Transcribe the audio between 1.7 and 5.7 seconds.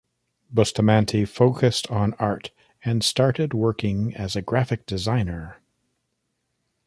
on art and started working as a graphic designer.